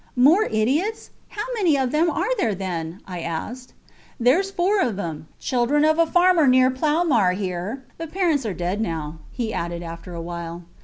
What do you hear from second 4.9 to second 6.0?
them children of